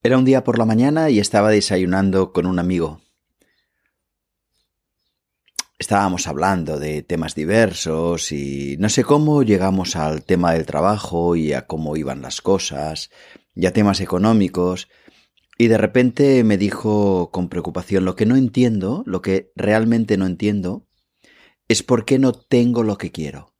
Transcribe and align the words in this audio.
Era 0.00 0.16
un 0.16 0.24
día 0.24 0.44
por 0.44 0.58
la 0.58 0.64
mañana 0.64 1.10
y 1.10 1.18
estaba 1.18 1.50
desayunando 1.50 2.32
con 2.32 2.46
un 2.46 2.60
amigo. 2.60 3.00
Estábamos 5.76 6.28
hablando 6.28 6.78
de 6.78 7.02
temas 7.02 7.34
diversos 7.34 8.30
y 8.30 8.76
no 8.78 8.88
sé 8.90 9.02
cómo 9.02 9.42
llegamos 9.42 9.96
al 9.96 10.24
tema 10.24 10.52
del 10.52 10.66
trabajo 10.66 11.34
y 11.34 11.52
a 11.52 11.66
cómo 11.66 11.96
iban 11.96 12.22
las 12.22 12.40
cosas 12.40 13.10
y 13.56 13.66
a 13.66 13.72
temas 13.72 14.00
económicos 14.00 14.88
y 15.58 15.66
de 15.66 15.78
repente 15.78 16.44
me 16.44 16.58
dijo 16.58 17.30
con 17.32 17.48
preocupación 17.48 18.04
lo 18.04 18.14
que 18.14 18.26
no 18.26 18.36
entiendo, 18.36 19.02
lo 19.04 19.20
que 19.20 19.52
realmente 19.56 20.16
no 20.16 20.26
entiendo 20.26 20.86
es 21.66 21.82
por 21.82 22.04
qué 22.04 22.20
no 22.20 22.32
tengo 22.32 22.84
lo 22.84 22.98
que 22.98 23.10
quiero. 23.10 23.52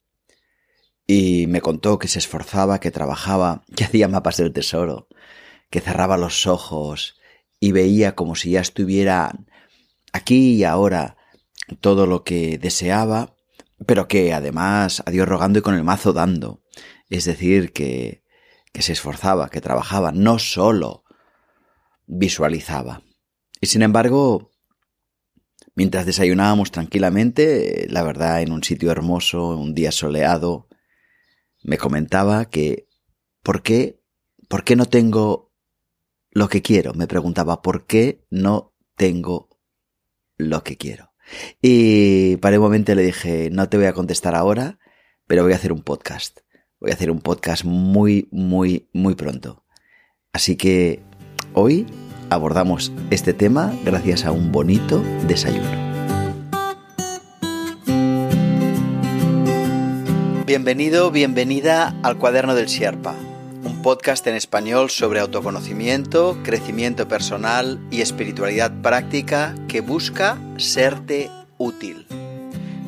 Y 1.04 1.46
me 1.48 1.60
contó 1.60 1.98
que 1.98 2.06
se 2.06 2.20
esforzaba, 2.20 2.78
que 2.78 2.92
trabajaba, 2.92 3.64
que 3.74 3.82
hacía 3.82 4.06
mapas 4.06 4.36
del 4.36 4.52
tesoro, 4.52 5.08
que 5.70 5.80
cerraba 5.80 6.16
los 6.16 6.46
ojos 6.46 7.16
y 7.60 7.72
veía 7.72 8.14
como 8.14 8.34
si 8.34 8.52
ya 8.52 8.60
estuviera 8.60 9.34
aquí 10.12 10.54
y 10.54 10.64
ahora 10.64 11.16
todo 11.80 12.06
lo 12.06 12.24
que 12.24 12.58
deseaba, 12.58 13.36
pero 13.86 14.08
que 14.08 14.32
además 14.32 15.02
a 15.06 15.10
Dios 15.10 15.28
rogando 15.28 15.58
y 15.58 15.62
con 15.62 15.74
el 15.74 15.84
mazo 15.84 16.12
dando. 16.12 16.62
Es 17.10 17.24
decir, 17.24 17.72
que, 17.72 18.22
que 18.72 18.82
se 18.82 18.92
esforzaba, 18.92 19.50
que 19.50 19.60
trabajaba, 19.60 20.12
no 20.12 20.38
solo 20.38 21.04
visualizaba. 22.06 23.02
Y 23.60 23.66
sin 23.66 23.82
embargo, 23.82 24.50
mientras 25.74 26.06
desayunábamos 26.06 26.70
tranquilamente, 26.70 27.86
la 27.90 28.02
verdad 28.02 28.42
en 28.42 28.52
un 28.52 28.64
sitio 28.64 28.90
hermoso, 28.90 29.48
un 29.48 29.74
día 29.74 29.92
soleado, 29.92 30.68
me 31.62 31.76
comentaba 31.76 32.46
que 32.46 32.88
¿por 33.42 33.62
qué, 33.62 34.00
por 34.48 34.64
qué 34.64 34.76
no 34.76 34.86
tengo 34.86 35.47
lo 36.38 36.48
que 36.48 36.62
quiero. 36.62 36.94
Me 36.94 37.08
preguntaba 37.08 37.60
por 37.60 37.86
qué 37.86 38.24
no 38.30 38.72
tengo 38.96 39.50
lo 40.36 40.62
que 40.62 40.76
quiero. 40.76 41.12
Y 41.60 42.36
para 42.36 42.56
un 42.56 42.62
momento 42.62 42.94
le 42.94 43.02
dije, 43.02 43.50
no 43.50 43.68
te 43.68 43.76
voy 43.76 43.86
a 43.86 43.92
contestar 43.92 44.34
ahora, 44.34 44.78
pero 45.26 45.42
voy 45.42 45.52
a 45.52 45.56
hacer 45.56 45.72
un 45.72 45.82
podcast. 45.82 46.38
Voy 46.80 46.92
a 46.92 46.94
hacer 46.94 47.10
un 47.10 47.20
podcast 47.20 47.64
muy, 47.64 48.28
muy, 48.30 48.88
muy 48.92 49.16
pronto. 49.16 49.64
Así 50.32 50.56
que 50.56 51.02
hoy 51.54 51.86
abordamos 52.30 52.92
este 53.10 53.34
tema 53.34 53.74
gracias 53.84 54.24
a 54.24 54.30
un 54.30 54.52
bonito 54.52 55.02
desayuno. 55.26 55.88
Bienvenido, 60.46 61.10
bienvenida 61.10 61.94
al 62.02 62.16
cuaderno 62.16 62.54
del 62.54 62.66
Sherpa 62.66 63.14
podcast 63.88 64.26
en 64.26 64.34
español 64.34 64.90
sobre 64.90 65.18
autoconocimiento, 65.18 66.36
crecimiento 66.44 67.08
personal 67.08 67.80
y 67.90 68.02
espiritualidad 68.02 68.70
práctica 68.82 69.54
que 69.66 69.80
busca 69.80 70.36
serte 70.58 71.30
útil. 71.56 72.06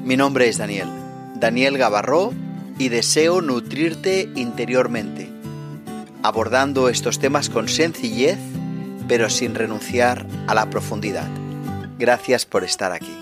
Mi 0.04 0.18
nombre 0.18 0.50
es 0.50 0.58
Daniel, 0.58 0.90
Daniel 1.36 1.78
Gavarró, 1.78 2.34
y 2.78 2.90
deseo 2.90 3.40
nutrirte 3.40 4.28
interiormente, 4.36 5.30
abordando 6.22 6.90
estos 6.90 7.18
temas 7.18 7.48
con 7.48 7.70
sencillez, 7.70 8.38
pero 9.08 9.30
sin 9.30 9.54
renunciar 9.54 10.26
a 10.48 10.54
la 10.54 10.68
profundidad. 10.68 11.30
Gracias 11.98 12.44
por 12.44 12.62
estar 12.62 12.92
aquí. 12.92 13.16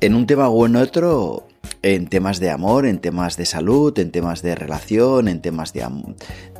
En 0.00 0.14
un 0.14 0.26
tema 0.26 0.48
o 0.48 0.66
en 0.66 0.76
otro, 0.76 1.46
en 1.82 2.06
temas 2.06 2.40
de 2.40 2.50
amor, 2.50 2.86
en 2.86 2.98
temas 2.98 3.36
de 3.36 3.44
salud, 3.44 3.96
en 3.98 4.10
temas 4.10 4.42
de 4.42 4.54
relación, 4.54 5.28
en 5.28 5.40
temas 5.40 5.72
de, 5.72 5.86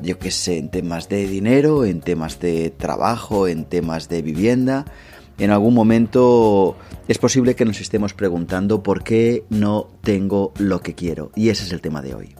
yo 0.03 0.19
qué 0.19 0.31
sé, 0.31 0.59
en 0.59 0.71
temas 0.71 1.09
de 1.09 1.27
dinero, 1.27 1.85
en 1.85 2.01
temas 2.01 2.41
de 2.41 2.71
trabajo, 2.71 3.49
en 3.49 3.65
temas 3.65 4.09
de 4.09 4.23
vivienda. 4.23 4.85
En 5.39 5.51
algún 5.51 5.75
momento 5.75 6.77
es 7.09 7.19
posible 7.19 7.55
que 7.55 7.65
nos 7.65 7.81
estemos 7.81 8.13
preguntando 8.13 8.83
por 8.83 9.03
qué 9.03 9.45
no 9.49 9.89
tengo 10.03 10.53
lo 10.59 10.81
que 10.81 10.95
quiero. 10.95 11.33
Y 11.35 11.49
ese 11.49 11.65
es 11.65 11.73
el 11.73 11.81
tema 11.81 12.03
de 12.03 12.15
hoy. 12.15 12.35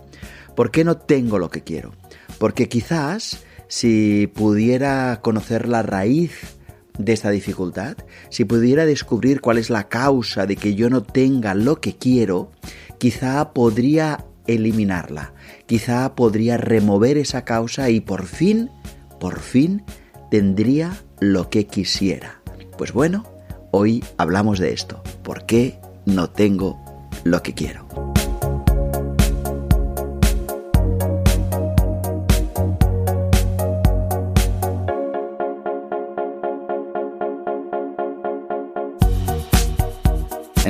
¿Por 0.55 0.71
qué 0.71 0.85
no 0.85 0.99
tengo 0.99 1.39
lo 1.39 1.49
que 1.49 1.63
quiero? 1.63 1.93
Porque 2.39 2.69
quizás 2.69 3.43
si 3.69 4.27
pudiera 4.27 5.21
conocer 5.23 5.67
la 5.67 5.83
raíz 5.83 6.60
de 6.99 7.13
esta 7.13 7.31
dificultad, 7.31 7.97
si 8.29 8.45
pudiera 8.45 8.87
descubrir 8.87 9.41
cuál 9.41 9.59
es 9.59 9.71
la 9.71 9.89
causa 9.89 10.47
de 10.47 10.57
que 10.57 10.75
yo 10.75 10.91
no 10.91 11.03
tenga 11.03 11.55
lo 11.55 11.81
que 11.81 11.97
quiero, 11.97 12.51
quizá 12.99 13.53
podría 13.53 14.25
eliminarla, 14.47 15.33
quizá 15.67 16.15
podría 16.15 16.57
remover 16.57 17.19
esa 17.19 17.45
causa 17.45 17.91
y 17.91 18.01
por 18.01 18.27
fin, 18.27 18.71
por 19.19 19.41
fin, 19.41 19.85
tendría 20.31 20.97
lo 21.21 21.51
que 21.51 21.67
quisiera. 21.67 22.41
Pues 22.77 22.93
bueno, 22.93 23.25
hoy 23.71 24.05
hablamos 24.17 24.59
de 24.59 24.73
esto. 24.73 25.03
¿Por 25.23 25.47
qué 25.47 25.79
no 26.07 26.31
tengo 26.31 26.81
lo 27.25 27.43
que 27.43 27.55
quiero? 27.55 28.10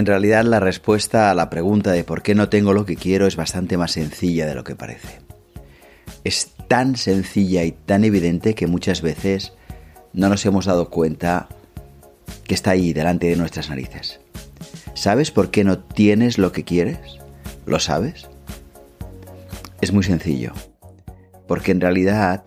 En 0.01 0.07
realidad 0.07 0.45
la 0.45 0.61
respuesta 0.61 1.31
a 1.31 1.35
la 1.35 1.51
pregunta 1.51 1.93
de 1.93 2.05
por 2.05 2.23
qué 2.23 2.35
no 2.35 2.49
tengo 2.49 2.73
lo 2.73 2.87
que 2.87 2.97
quiero 2.97 3.27
es 3.27 3.37
bastante 3.37 3.77
más 3.77 3.93
sencilla 3.93 4.47
de 4.47 4.55
lo 4.55 4.65
que 4.65 4.75
parece. 4.75 5.21
Es 6.25 6.53
tan 6.69 6.97
sencilla 6.97 7.65
y 7.65 7.73
tan 7.73 8.05
evidente 8.05 8.55
que 8.55 8.67
muchas 8.67 9.03
veces 9.03 9.53
no 10.15 10.31
nos 10.31 10.47
hemos 10.47 10.65
dado 10.65 10.89
cuenta 10.89 11.51
que 12.45 12.55
está 12.55 12.71
ahí 12.71 12.95
delante 12.95 13.27
de 13.27 13.37
nuestras 13.37 13.69
narices. 13.69 14.21
¿Sabes 14.95 15.31
por 15.31 15.51
qué 15.51 15.65
no 15.65 15.81
tienes 15.81 16.39
lo 16.39 16.51
que 16.51 16.65
quieres? 16.65 17.19
¿Lo 17.67 17.79
sabes? 17.79 18.27
Es 19.83 19.93
muy 19.93 20.03
sencillo. 20.03 20.55
Porque 21.47 21.73
en 21.73 21.83
realidad 21.83 22.45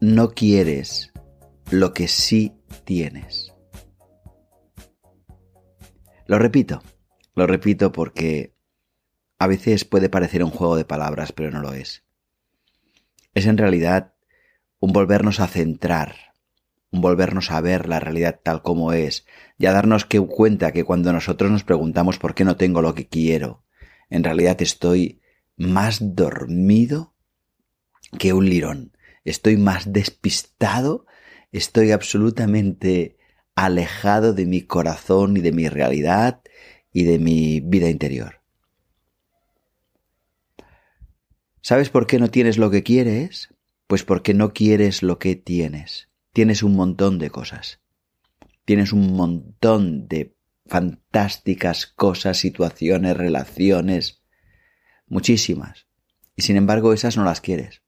no 0.00 0.30
quieres 0.30 1.12
lo 1.70 1.94
que 1.94 2.08
sí 2.08 2.52
tienes. 2.84 3.43
Lo 6.26 6.38
repito, 6.38 6.82
lo 7.34 7.46
repito 7.46 7.92
porque 7.92 8.54
a 9.38 9.46
veces 9.46 9.84
puede 9.84 10.08
parecer 10.08 10.42
un 10.42 10.50
juego 10.50 10.76
de 10.76 10.84
palabras, 10.84 11.32
pero 11.32 11.50
no 11.50 11.60
lo 11.60 11.72
es. 11.74 12.04
Es 13.34 13.46
en 13.46 13.58
realidad 13.58 14.14
un 14.78 14.92
volvernos 14.92 15.40
a 15.40 15.46
centrar, 15.48 16.34
un 16.90 17.00
volvernos 17.00 17.50
a 17.50 17.60
ver 17.60 17.88
la 17.88 18.00
realidad 18.00 18.40
tal 18.42 18.62
como 18.62 18.92
es, 18.92 19.26
y 19.58 19.66
a 19.66 19.72
darnos 19.72 20.06
cuenta 20.06 20.72
que 20.72 20.84
cuando 20.84 21.12
nosotros 21.12 21.50
nos 21.50 21.64
preguntamos 21.64 22.18
por 22.18 22.34
qué 22.34 22.44
no 22.44 22.56
tengo 22.56 22.80
lo 22.80 22.94
que 22.94 23.06
quiero, 23.06 23.64
en 24.08 24.24
realidad 24.24 24.62
estoy 24.62 25.20
más 25.56 26.14
dormido 26.14 27.14
que 28.18 28.32
un 28.32 28.48
lirón, 28.48 28.96
estoy 29.24 29.56
más 29.56 29.92
despistado, 29.92 31.06
estoy 31.52 31.90
absolutamente 31.90 33.18
alejado 33.54 34.32
de 34.32 34.46
mi 34.46 34.62
corazón 34.62 35.36
y 35.36 35.40
de 35.40 35.52
mi 35.52 35.68
realidad 35.68 36.42
y 36.92 37.04
de 37.04 37.18
mi 37.18 37.60
vida 37.60 37.88
interior. 37.88 38.40
¿Sabes 41.60 41.88
por 41.88 42.06
qué 42.06 42.18
no 42.18 42.30
tienes 42.30 42.58
lo 42.58 42.70
que 42.70 42.82
quieres? 42.82 43.48
Pues 43.86 44.04
porque 44.04 44.34
no 44.34 44.52
quieres 44.52 45.02
lo 45.02 45.18
que 45.18 45.34
tienes. 45.34 46.08
Tienes 46.32 46.62
un 46.62 46.76
montón 46.76 47.18
de 47.18 47.30
cosas. 47.30 47.80
Tienes 48.64 48.92
un 48.92 49.14
montón 49.14 50.08
de 50.08 50.36
fantásticas 50.66 51.86
cosas, 51.86 52.38
situaciones, 52.38 53.16
relaciones, 53.16 54.22
muchísimas. 55.06 55.86
Y 56.36 56.42
sin 56.42 56.56
embargo 56.56 56.92
esas 56.92 57.16
no 57.16 57.24
las 57.24 57.40
quieres. 57.40 57.82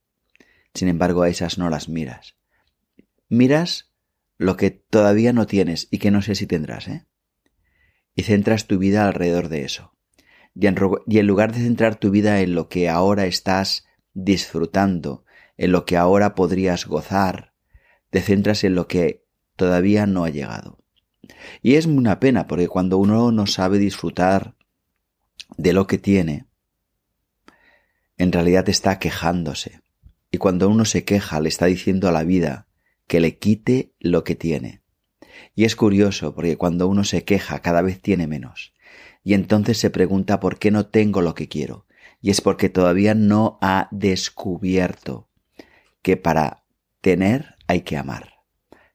Sin 0.73 0.87
embargo 0.87 1.23
a 1.23 1.29
esas 1.29 1.57
no 1.57 1.69
las 1.69 1.89
miras. 1.89 2.35
Miras 3.29 3.86
lo 4.37 4.55
que 4.55 4.71
todavía 4.71 5.33
no 5.33 5.47
tienes 5.47 5.87
y 5.91 5.97
que 5.97 6.11
no 6.11 6.21
sé 6.21 6.35
si 6.35 6.45
tendrás, 6.47 6.87
¿eh? 6.87 7.05
Y 8.15 8.23
centras 8.23 8.67
tu 8.67 8.77
vida 8.77 9.07
alrededor 9.07 9.49
de 9.49 9.63
eso. 9.63 9.93
Y 10.59 10.65
en, 10.65 10.75
lugar 11.27 11.53
de 11.53 11.59
centrar 11.59 11.97
tu 11.97 12.09
vida 12.09 12.41
en 12.41 12.55
lo 12.55 12.67
que 12.67 12.89
ahora 12.89 13.27
estás 13.27 13.85
disfrutando, 14.13 15.23
en 15.55 15.71
lo 15.71 15.85
que 15.85 15.97
ahora 15.97 16.33
podrías 16.33 16.87
gozar, 16.87 17.53
te 18.09 18.21
centras 18.21 18.63
en 18.63 18.73
lo 18.73 18.87
que 18.87 19.23
todavía 19.55 20.07
no 20.07 20.23
ha 20.23 20.29
llegado. 20.29 20.79
Y 21.61 21.75
es 21.75 21.85
una 21.85 22.19
pena 22.19 22.47
porque 22.47 22.67
cuando 22.67 22.97
uno 22.97 23.31
no 23.31 23.45
sabe 23.45 23.77
disfrutar 23.77 24.55
de 25.57 25.73
lo 25.73 25.85
que 25.85 25.99
tiene, 25.99 26.45
en 28.17 28.31
realidad 28.31 28.67
está 28.69 28.97
quejándose. 28.97 29.81
Y 30.31 30.39
cuando 30.39 30.69
uno 30.69 30.85
se 30.85 31.03
queja, 31.03 31.39
le 31.39 31.49
está 31.49 31.67
diciendo 31.67 32.07
a 32.07 32.11
la 32.11 32.23
vida 32.23 32.66
que 33.07 33.19
le 33.19 33.37
quite 33.37 33.93
lo 33.99 34.23
que 34.23 34.35
tiene. 34.35 34.81
Y 35.55 35.65
es 35.65 35.75
curioso 35.75 36.35
porque 36.35 36.57
cuando 36.57 36.87
uno 36.87 37.03
se 37.03 37.23
queja 37.23 37.59
cada 37.59 37.81
vez 37.81 38.01
tiene 38.01 38.27
menos. 38.27 38.73
Y 39.23 39.33
entonces 39.33 39.77
se 39.77 39.89
pregunta 39.89 40.39
por 40.39 40.59
qué 40.59 40.71
no 40.71 40.87
tengo 40.87 41.21
lo 41.21 41.35
que 41.35 41.47
quiero. 41.47 41.85
Y 42.21 42.29
es 42.29 42.41
porque 42.41 42.69
todavía 42.69 43.13
no 43.13 43.57
ha 43.61 43.87
descubierto 43.91 45.29
que 46.01 46.17
para 46.17 46.63
tener 47.01 47.55
hay 47.67 47.81
que 47.81 47.97
amar. 47.97 48.33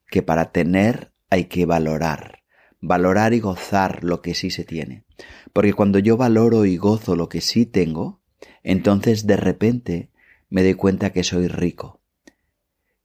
Que 0.08 0.22
para 0.22 0.52
tener 0.52 1.12
hay 1.30 1.44
que 1.44 1.66
valorar. 1.66 2.42
Valorar 2.80 3.32
y 3.32 3.40
gozar 3.40 4.02
lo 4.04 4.22
que 4.22 4.34
sí 4.34 4.50
se 4.50 4.64
tiene. 4.64 5.04
Porque 5.52 5.72
cuando 5.72 5.98
yo 5.98 6.16
valoro 6.16 6.64
y 6.64 6.76
gozo 6.76 7.14
lo 7.14 7.28
que 7.28 7.40
sí 7.40 7.64
tengo, 7.64 8.20
entonces 8.62 9.26
de 9.26 9.36
repente 9.36 10.10
me 10.50 10.62
doy 10.62 10.74
cuenta 10.74 11.10
que 11.10 11.22
soy 11.22 11.48
rico. 11.48 12.01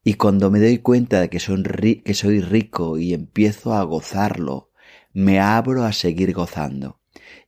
Y 0.08 0.14
cuando 0.14 0.50
me 0.50 0.62
doy 0.62 0.78
cuenta 0.78 1.20
de 1.20 1.30
que 1.30 1.42
soy, 1.42 2.02
que 2.06 2.14
soy 2.14 2.40
rico 2.40 2.98
y 2.98 3.14
empiezo 3.14 3.74
a 3.74 3.84
gozarlo, 3.84 4.72
me 5.12 5.42
abro 5.42 5.84
a 5.84 5.92
seguir 5.92 6.32
gozando. 6.32 7.02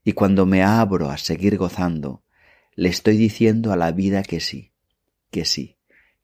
Y 0.03 0.11
cuando 0.11 0.45
me 0.45 0.61
abro 0.61 1.09
a 1.09 1.17
seguir 1.17 1.55
gozando, 1.55 2.25
le 2.75 2.89
estoy 2.89 3.15
diciendo 3.15 3.71
a 3.71 3.77
la 3.77 3.93
vida 3.93 4.23
que 4.23 4.41
sí, 4.41 4.73
que 5.31 5.45
sí, 5.45 5.77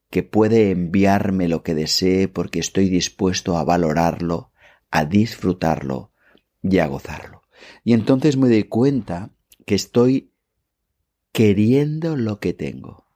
que 0.09 0.23
puede 0.23 0.71
enviarme 0.71 1.47
lo 1.47 1.63
que 1.63 1.73
desee 1.73 2.27
porque 2.27 2.59
estoy 2.59 2.89
dispuesto 2.89 3.57
a 3.57 3.63
valorarlo, 3.63 4.51
a 4.91 5.05
disfrutarlo 5.05 6.11
y 6.61 6.79
a 6.79 6.87
gozarlo. 6.87 7.43
Y 7.85 7.93
entonces 7.93 8.35
me 8.35 8.49
doy 8.49 8.63
cuenta 8.65 9.31
que 9.65 9.75
estoy 9.75 10.33
queriendo 11.31 12.17
lo 12.17 12.41
que 12.41 12.51
tengo. 12.51 13.07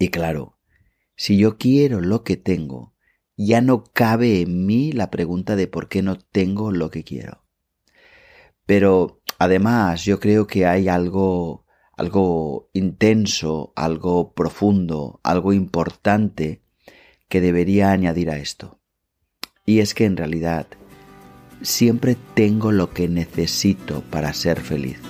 Y 0.00 0.08
claro, 0.08 0.55
si 1.16 1.36
yo 1.36 1.56
quiero 1.58 2.00
lo 2.00 2.22
que 2.22 2.36
tengo, 2.36 2.94
ya 3.36 3.60
no 3.60 3.84
cabe 3.84 4.40
en 4.40 4.66
mí 4.66 4.92
la 4.92 5.10
pregunta 5.10 5.56
de 5.56 5.66
por 5.66 5.88
qué 5.88 6.02
no 6.02 6.18
tengo 6.18 6.70
lo 6.70 6.90
que 6.90 7.04
quiero. 7.04 7.44
Pero 8.64 9.20
además 9.38 10.04
yo 10.04 10.20
creo 10.20 10.46
que 10.46 10.66
hay 10.66 10.88
algo 10.88 11.64
algo 11.96 12.68
intenso, 12.74 13.72
algo 13.74 14.34
profundo, 14.34 15.18
algo 15.22 15.54
importante 15.54 16.60
que 17.28 17.40
debería 17.40 17.90
añadir 17.90 18.28
a 18.28 18.36
esto. 18.36 18.80
Y 19.64 19.80
es 19.80 19.94
que 19.94 20.04
en 20.04 20.18
realidad 20.18 20.66
siempre 21.62 22.16
tengo 22.34 22.70
lo 22.70 22.90
que 22.90 23.08
necesito 23.08 24.02
para 24.10 24.34
ser 24.34 24.60
feliz 24.60 25.00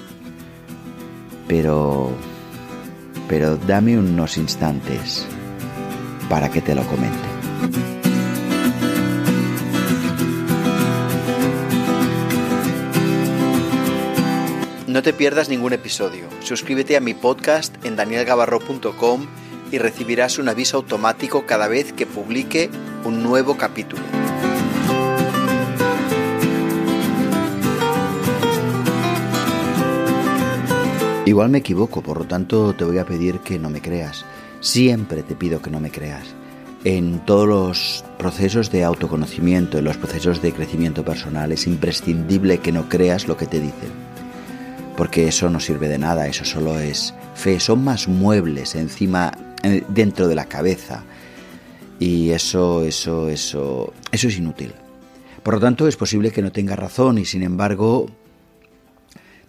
pero... 1.46 2.10
pero 3.28 3.56
dame 3.56 3.98
unos 3.98 4.36
instantes 4.36 5.26
para 6.28 6.50
que 6.50 6.60
te 6.60 6.74
lo 6.74 6.82
comente. 6.86 7.18
No 14.86 15.02
te 15.02 15.12
pierdas 15.12 15.48
ningún 15.50 15.74
episodio. 15.74 16.24
Suscríbete 16.40 16.96
a 16.96 17.00
mi 17.00 17.12
podcast 17.12 17.74
en 17.84 17.96
danielgavarro.com 17.96 19.26
y 19.70 19.78
recibirás 19.78 20.38
un 20.38 20.48
aviso 20.48 20.78
automático 20.78 21.44
cada 21.44 21.68
vez 21.68 21.92
que 21.92 22.06
publique 22.06 22.70
un 23.04 23.22
nuevo 23.22 23.58
capítulo. 23.58 24.02
Igual 31.26 31.50
me 31.50 31.58
equivoco, 31.58 32.02
por 32.02 32.18
lo 32.18 32.24
tanto 32.24 32.72
te 32.74 32.84
voy 32.84 32.98
a 32.98 33.04
pedir 33.04 33.40
que 33.40 33.58
no 33.58 33.68
me 33.68 33.82
creas. 33.82 34.24
Siempre 34.66 35.22
te 35.22 35.36
pido 35.36 35.62
que 35.62 35.70
no 35.70 35.78
me 35.78 35.92
creas. 35.92 36.24
En 36.82 37.24
todos 37.24 37.46
los 37.46 38.04
procesos 38.18 38.72
de 38.72 38.82
autoconocimiento, 38.82 39.78
en 39.78 39.84
los 39.84 39.96
procesos 39.96 40.42
de 40.42 40.52
crecimiento 40.52 41.04
personal, 41.04 41.52
es 41.52 41.68
imprescindible 41.68 42.58
que 42.58 42.72
no 42.72 42.88
creas 42.88 43.28
lo 43.28 43.36
que 43.36 43.46
te 43.46 43.60
dicen. 43.60 43.92
Porque 44.96 45.28
eso 45.28 45.48
no 45.50 45.60
sirve 45.60 45.86
de 45.86 45.98
nada, 45.98 46.26
eso 46.26 46.44
solo 46.44 46.80
es 46.80 47.14
fe. 47.36 47.60
Son 47.60 47.84
más 47.84 48.08
muebles 48.08 48.74
encima, 48.74 49.30
eh, 49.62 49.84
dentro 49.86 50.26
de 50.26 50.34
la 50.34 50.46
cabeza. 50.46 51.04
Y 52.00 52.30
eso, 52.30 52.82
eso, 52.82 53.28
eso, 53.28 53.92
eso 54.10 54.26
es 54.26 54.36
inútil. 54.36 54.72
Por 55.44 55.54
lo 55.54 55.60
tanto, 55.60 55.86
es 55.86 55.96
posible 55.96 56.32
que 56.32 56.42
no 56.42 56.50
tenga 56.50 56.74
razón 56.74 57.18
y 57.18 57.24
sin 57.24 57.44
embargo 57.44 58.10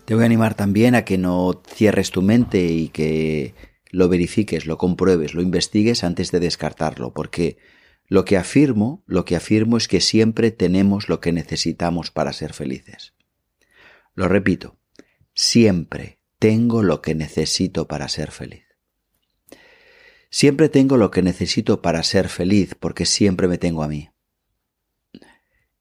te 0.05 0.13
voy 0.13 0.21
a 0.21 0.27
animar 0.27 0.53
también 0.53 0.93
a 0.93 1.03
que 1.03 1.17
no 1.17 1.59
cierres 1.73 2.11
tu 2.11 2.21
mente 2.21 2.63
y 2.63 2.89
que 2.89 3.55
lo 3.91 4.09
verifiques, 4.09 4.65
lo 4.65 4.77
compruebes, 4.77 5.33
lo 5.33 5.41
investigues 5.41 6.03
antes 6.03 6.31
de 6.31 6.39
descartarlo, 6.39 7.13
porque 7.13 7.57
lo 8.07 8.25
que 8.25 8.37
afirmo, 8.37 9.03
lo 9.05 9.25
que 9.25 9.35
afirmo 9.35 9.77
es 9.77 9.87
que 9.87 10.01
siempre 10.01 10.51
tenemos 10.51 11.09
lo 11.09 11.19
que 11.19 11.31
necesitamos 11.31 12.11
para 12.11 12.33
ser 12.33 12.53
felices. 12.53 13.13
Lo 14.15 14.27
repito, 14.27 14.79
siempre 15.33 16.19
tengo 16.39 16.83
lo 16.83 17.01
que 17.01 17.15
necesito 17.15 17.87
para 17.87 18.07
ser 18.07 18.31
feliz. 18.31 18.63
Siempre 20.29 20.69
tengo 20.69 20.97
lo 20.97 21.11
que 21.11 21.21
necesito 21.21 21.81
para 21.81 22.03
ser 22.03 22.29
feliz 22.29 22.75
porque 22.75 23.05
siempre 23.05 23.47
me 23.47 23.57
tengo 23.57 23.83
a 23.83 23.87
mí. 23.87 24.09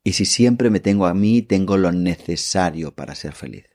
Y 0.03 0.13
si 0.13 0.25
siempre 0.25 0.71
me 0.71 0.81
tengo 0.81 1.07
a 1.07 1.15
mí, 1.15 1.43
tengo 1.43 1.77
lo 1.77 1.91
necesario 1.91 2.95
para 2.95 3.15
ser 3.15 3.35
feliz. 3.35 3.67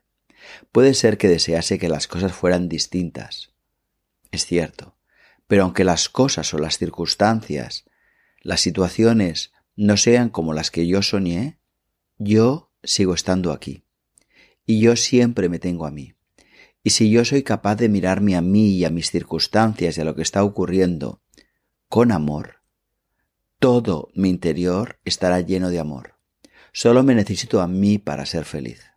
Puede 0.72 0.94
ser 0.94 1.18
que 1.18 1.28
desease 1.28 1.78
que 1.78 1.90
las 1.90 2.08
cosas 2.08 2.32
fueran 2.32 2.70
distintas. 2.70 3.51
Es 4.32 4.46
cierto. 4.46 4.98
Pero 5.48 5.64
aunque 5.64 5.84
las 5.84 6.10
cosas 6.10 6.54
o 6.54 6.58
las 6.58 6.78
circunstancias, 6.78 7.86
las 8.42 8.62
situaciones 8.62 9.52
no 9.76 9.98
sean 9.98 10.30
como 10.30 10.54
las 10.54 10.72
que 10.72 10.88
yo 10.88 11.02
soñé, 11.02 11.60
yo 12.18 12.72
sigo 12.84 13.14
estando 13.14 13.52
aquí. 13.52 13.84
Y 14.66 14.80
yo 14.80 14.96
siempre 14.96 15.50
me 15.50 15.60
tengo 15.60 15.86
a 15.86 15.92
mí. 15.92 16.14
Y 16.84 16.92
si 16.92 17.12
yo 17.12 17.26
soy 17.26 17.44
capaz 17.44 17.76
de 17.76 17.90
mirarme 17.90 18.36
a 18.36 18.42
mí 18.42 18.70
y 18.70 18.86
a 18.86 18.90
mis 18.90 19.12
circunstancias 19.12 19.98
y 19.98 20.02
a 20.02 20.06
lo 20.06 20.16
que 20.16 20.22
está 20.22 20.44
ocurriendo 20.44 21.22
con 21.90 22.12
amor, 22.12 22.62
todo 23.60 24.10
mi 24.16 24.30
interior 24.30 25.00
estará 25.06 25.42
lleno 25.42 25.70
de 25.70 25.80
amor. 25.80 26.16
Solo 26.74 27.04
me 27.04 27.14
necesito 27.14 27.62
a 27.62 27.68
mí 27.68 27.98
para 27.98 28.26
ser 28.26 28.46
feliz. 28.46 28.91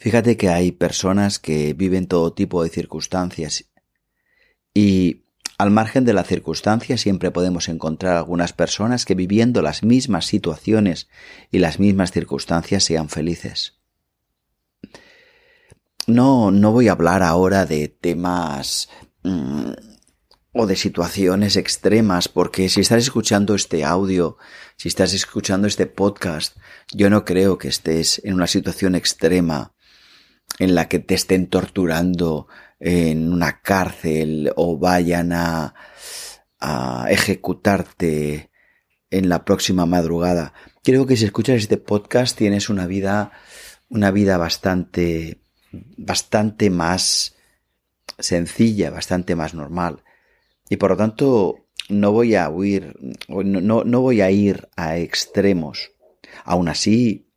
Fíjate 0.00 0.38
que 0.38 0.48
hay 0.48 0.72
personas 0.72 1.38
que 1.38 1.74
viven 1.74 2.06
todo 2.06 2.32
tipo 2.32 2.62
de 2.62 2.70
circunstancias 2.70 3.66
y 4.72 5.26
al 5.58 5.70
margen 5.70 6.06
de 6.06 6.14
la 6.14 6.24
circunstancia 6.24 6.96
siempre 6.96 7.30
podemos 7.30 7.68
encontrar 7.68 8.16
algunas 8.16 8.54
personas 8.54 9.04
que 9.04 9.14
viviendo 9.14 9.60
las 9.60 9.82
mismas 9.82 10.24
situaciones 10.24 11.10
y 11.50 11.58
las 11.58 11.78
mismas 11.78 12.12
circunstancias 12.12 12.82
sean 12.82 13.10
felices. 13.10 13.74
No, 16.06 16.50
no 16.50 16.72
voy 16.72 16.88
a 16.88 16.92
hablar 16.92 17.22
ahora 17.22 17.66
de 17.66 17.88
temas 17.88 18.88
mm, 19.22 19.72
o 20.54 20.66
de 20.66 20.76
situaciones 20.76 21.56
extremas, 21.56 22.26
porque 22.28 22.70
si 22.70 22.80
estás 22.80 23.02
escuchando 23.02 23.54
este 23.54 23.84
audio, 23.84 24.38
si 24.78 24.88
estás 24.88 25.12
escuchando 25.12 25.68
este 25.68 25.84
podcast, 25.84 26.56
yo 26.90 27.10
no 27.10 27.26
creo 27.26 27.58
que 27.58 27.68
estés 27.68 28.22
en 28.24 28.32
una 28.32 28.46
situación 28.46 28.94
extrema 28.94 29.74
en 30.60 30.74
la 30.74 30.88
que 30.88 30.98
te 30.98 31.14
estén 31.14 31.46
torturando 31.46 32.46
en 32.78 33.32
una 33.32 33.62
cárcel 33.62 34.52
o 34.56 34.78
vayan 34.78 35.32
a, 35.32 35.74
a 36.60 37.06
ejecutarte 37.08 38.50
en 39.10 39.30
la 39.30 39.44
próxima 39.46 39.86
madrugada. 39.86 40.52
Creo 40.84 41.06
que 41.06 41.16
si 41.16 41.24
escuchas 41.24 41.56
este 41.56 41.78
podcast 41.78 42.36
tienes 42.36 42.68
una 42.68 42.86
vida, 42.86 43.32
una 43.88 44.10
vida 44.10 44.36
bastante, 44.36 45.40
bastante 45.72 46.68
más 46.68 47.36
sencilla, 48.18 48.90
bastante 48.90 49.34
más 49.34 49.54
normal. 49.54 50.04
Y 50.68 50.76
por 50.76 50.90
lo 50.90 50.98
tanto, 50.98 51.68
no 51.88 52.12
voy 52.12 52.34
a 52.34 52.50
huir, 52.50 52.94
no, 53.28 53.82
no 53.82 54.00
voy 54.02 54.20
a 54.20 54.30
ir 54.30 54.68
a 54.76 54.98
extremos. 54.98 55.92
Aún 56.44 56.68
así, 56.68 57.29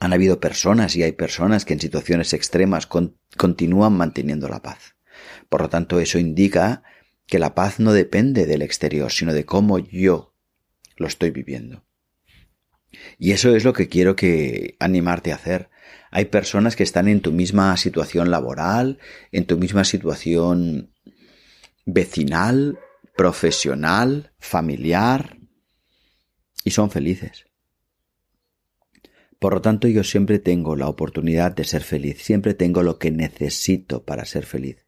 han 0.00 0.12
habido 0.12 0.40
personas 0.40 0.94
y 0.96 1.02
hay 1.02 1.12
personas 1.12 1.64
que 1.64 1.74
en 1.74 1.80
situaciones 1.80 2.32
extremas 2.32 2.88
continúan 3.36 3.94
manteniendo 3.94 4.48
la 4.48 4.62
paz. 4.62 4.96
Por 5.48 5.62
lo 5.62 5.68
tanto, 5.68 5.98
eso 5.98 6.18
indica 6.18 6.82
que 7.26 7.38
la 7.38 7.54
paz 7.54 7.80
no 7.80 7.92
depende 7.92 8.46
del 8.46 8.62
exterior, 8.62 9.10
sino 9.10 9.32
de 9.32 9.44
cómo 9.44 9.78
yo 9.78 10.34
lo 10.96 11.06
estoy 11.06 11.30
viviendo. 11.30 11.84
Y 13.18 13.32
eso 13.32 13.54
es 13.54 13.64
lo 13.64 13.72
que 13.72 13.88
quiero 13.88 14.16
que 14.16 14.76
animarte 14.78 15.32
a 15.32 15.34
hacer. 15.34 15.68
Hay 16.10 16.26
personas 16.26 16.74
que 16.74 16.84
están 16.84 17.08
en 17.08 17.20
tu 17.20 17.32
misma 17.32 17.76
situación 17.76 18.30
laboral, 18.30 18.98
en 19.30 19.44
tu 19.44 19.58
misma 19.58 19.84
situación 19.84 20.94
vecinal, 21.84 22.78
profesional, 23.16 24.32
familiar, 24.38 25.38
y 26.64 26.70
son 26.70 26.90
felices. 26.90 27.47
Por 29.38 29.54
lo 29.54 29.60
tanto, 29.60 29.86
yo 29.88 30.02
siempre 30.02 30.38
tengo 30.38 30.74
la 30.74 30.88
oportunidad 30.88 31.54
de 31.54 31.64
ser 31.64 31.82
feliz, 31.82 32.22
siempre 32.22 32.54
tengo 32.54 32.82
lo 32.82 32.98
que 32.98 33.10
necesito 33.10 34.04
para 34.04 34.24
ser 34.24 34.44
feliz. 34.44 34.86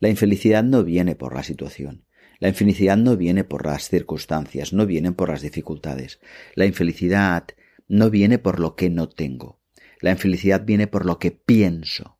La 0.00 0.08
infelicidad 0.08 0.64
no 0.64 0.84
viene 0.84 1.14
por 1.14 1.34
la 1.34 1.42
situación, 1.42 2.06
la 2.42 2.48
infelicidad 2.48 2.96
no 2.96 3.16
viene 3.16 3.44
por 3.44 3.66
las 3.66 3.88
circunstancias, 3.88 4.72
no 4.72 4.84
viene 4.84 5.12
por 5.12 5.28
las 5.28 5.42
dificultades. 5.42 6.18
La 6.56 6.66
infelicidad 6.66 7.46
no 7.86 8.10
viene 8.10 8.38
por 8.38 8.58
lo 8.58 8.74
que 8.74 8.90
no 8.90 9.08
tengo. 9.08 9.60
La 10.00 10.10
infelicidad 10.10 10.64
viene 10.64 10.88
por 10.88 11.06
lo 11.06 11.20
que 11.20 11.30
pienso 11.30 12.18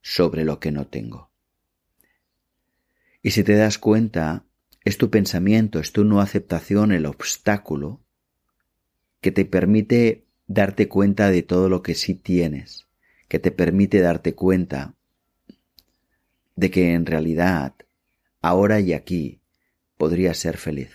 sobre 0.00 0.44
lo 0.44 0.60
que 0.60 0.72
no 0.72 0.86
tengo. 0.86 1.30
Y 3.20 3.32
si 3.32 3.44
te 3.44 3.54
das 3.54 3.76
cuenta, 3.76 4.46
es 4.82 4.96
tu 4.96 5.10
pensamiento, 5.10 5.78
es 5.78 5.92
tu 5.92 6.04
no 6.04 6.22
aceptación 6.22 6.92
el 6.92 7.04
obstáculo 7.04 8.00
que 9.20 9.30
te 9.30 9.44
permite 9.44 10.27
darte 10.48 10.88
cuenta 10.88 11.30
de 11.30 11.42
todo 11.42 11.68
lo 11.68 11.82
que 11.82 11.94
sí 11.94 12.14
tienes, 12.14 12.88
que 13.28 13.38
te 13.38 13.52
permite 13.52 14.00
darte 14.00 14.34
cuenta 14.34 14.96
de 16.56 16.70
que 16.70 16.94
en 16.94 17.06
realidad, 17.06 17.74
ahora 18.40 18.80
y 18.80 18.94
aquí, 18.94 19.42
podrías 19.96 20.38
ser 20.38 20.56
feliz. 20.56 20.90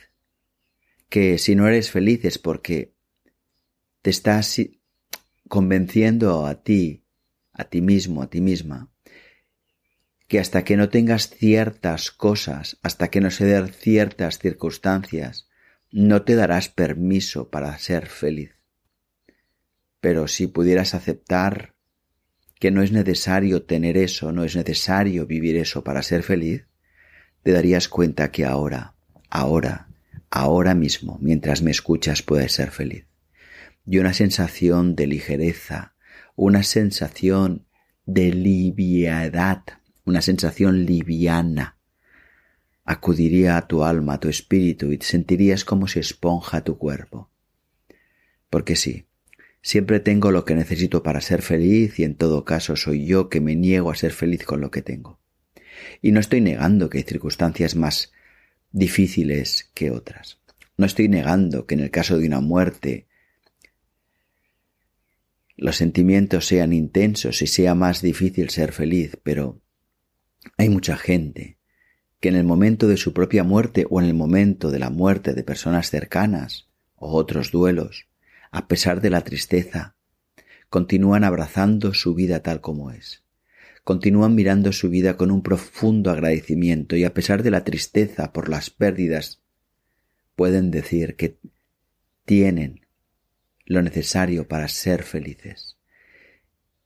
Que 1.08 1.38
si 1.38 1.56
no 1.56 1.68
eres 1.68 1.92
feliz 1.92 2.26
es 2.26 2.40
porque 2.40 2.94
te 4.02 4.10
estás 4.10 4.60
convenciendo 5.48 6.48
a 6.48 6.64
ti, 6.64 7.06
a 7.54 7.66
ti 7.66 7.82
mismo, 7.82 8.24
a 8.24 8.30
ti 8.30 8.42
misma, 8.42 8.92
que 10.28 10.40
hasta 10.40 10.64
que 10.64 10.76
no 10.78 10.90
tengas 10.90 11.30
ciertas 11.30 12.10
cosas, 12.10 12.80
hasta 12.82 13.10
que 13.10 13.22
no 13.22 13.30
se 13.30 13.46
den 13.46 13.68
ciertas 13.68 14.40
circunstancias, 14.40 15.48
no 15.92 16.24
te 16.24 16.36
darás 16.36 16.70
permiso 16.70 17.50
para 17.52 17.78
ser 17.78 18.08
feliz. 18.08 18.63
Pero 20.04 20.28
si 20.28 20.48
pudieras 20.48 20.96
aceptar 20.96 21.76
que 22.60 22.72
no 22.72 22.84
es 22.84 22.92
necesario 22.92 23.64
tener 23.64 23.96
eso, 23.96 24.34
no 24.34 24.44
es 24.44 24.54
necesario 24.54 25.26
vivir 25.26 25.56
eso 25.56 25.82
para 25.86 26.04
ser 26.04 26.24
feliz, 26.24 26.66
te 27.42 27.54
darías 27.54 27.88
cuenta 27.88 28.30
que 28.30 28.44
ahora, 28.44 28.96
ahora, 29.30 29.88
ahora 30.30 30.76
mismo, 30.76 31.20
mientras 31.22 31.62
me 31.62 31.72
escuchas, 31.72 32.22
puedes 32.22 32.52
ser 32.52 32.72
feliz. 32.72 33.06
Y 33.86 34.00
una 34.00 34.14
sensación 34.14 34.98
de 34.98 35.08
ligereza, 35.08 35.96
una 36.36 36.64
sensación 36.64 37.66
de 38.06 38.34
liviedad, 38.34 39.64
una 40.04 40.22
sensación 40.22 40.84
liviana. 40.84 41.78
Acudiría 42.84 43.56
a 43.56 43.70
tu 43.70 43.86
alma, 43.86 44.16
a 44.16 44.20
tu 44.20 44.28
espíritu, 44.28 44.92
y 44.92 44.98
te 44.98 45.06
sentirías 45.06 45.64
como 45.64 45.88
si 45.88 46.00
esponja 46.00 46.62
tu 46.62 46.78
cuerpo. 46.78 47.32
Porque 48.50 48.76
sí, 48.76 49.08
siempre 49.64 50.02
tengo 50.02 50.30
lo 50.30 50.46
que 50.46 50.54
necesito 50.54 51.02
para 51.02 51.22
ser 51.22 51.42
feliz 51.42 51.98
y 51.98 52.04
en 52.04 52.16
todo 52.16 52.46
caso 52.46 52.76
soy 52.76 53.08
yo 53.08 53.30
que 53.30 53.42
me 53.42 53.56
niego 53.56 53.90
a 53.90 53.96
ser 53.96 54.12
feliz 54.12 54.44
con 54.44 54.62
lo 54.62 54.70
que 54.70 54.84
tengo. 54.84 55.20
Y 56.02 56.12
no 56.12 56.20
estoy 56.20 56.42
negando 56.42 56.90
que 56.90 57.00
hay 57.00 57.04
circunstancias 57.04 57.76
más 57.76 58.12
difíciles 58.72 59.72
que 59.74 59.90
otras. 59.90 60.40
No 60.78 60.86
estoy 60.86 61.08
negando 61.08 61.66
que 61.66 61.76
en 61.76 61.80
el 61.80 61.92
caso 61.92 62.18
de 62.18 62.28
una 62.28 62.42
muerte 62.42 63.08
los 65.56 65.78
sentimientos 65.78 66.46
sean 66.46 66.74
intensos 66.74 67.42
y 67.42 67.48
sea 67.48 67.74
más 67.74 68.02
difícil 68.02 68.50
ser 68.50 68.74
feliz, 68.74 69.18
pero 69.24 69.62
hay 70.58 70.68
mucha 70.68 70.98
gente 70.98 71.58
que 72.20 72.30
en 72.30 72.36
el 72.36 72.44
momento 72.44 72.88
de 72.88 72.98
su 72.98 73.14
propia 73.14 73.44
muerte 73.44 73.86
o 73.90 74.02
en 74.02 74.08
el 74.08 74.14
momento 74.14 74.72
de 74.72 74.80
la 74.80 74.90
muerte 74.90 75.34
de 75.34 75.44
personas 75.44 75.90
cercanas 75.90 76.68
o 76.96 77.14
otros 77.14 77.52
duelos, 77.52 78.08
a 78.54 78.68
pesar 78.68 79.02
de 79.02 79.10
la 79.10 79.22
tristeza, 79.22 79.96
continúan 80.70 81.24
abrazando 81.24 81.96
su 81.96 82.14
vida 82.14 82.44
tal 82.44 82.62
como 82.62 82.92
es. 82.92 83.24
Continúan 83.84 84.36
mirando 84.36 84.72
su 84.72 84.92
vida 84.92 85.18
con 85.18 85.32
un 85.32 85.42
profundo 85.42 86.12
agradecimiento 86.12 86.96
y 86.96 87.04
a 87.04 87.16
pesar 87.16 87.42
de 87.42 87.50
la 87.50 87.64
tristeza 87.64 88.32
por 88.32 88.50
las 88.50 88.70
pérdidas, 88.70 89.42
pueden 90.36 90.70
decir 90.70 91.16
que 91.16 91.40
tienen 92.26 92.86
lo 93.66 93.82
necesario 93.82 94.48
para 94.48 94.68
ser 94.68 95.02
felices 95.02 95.80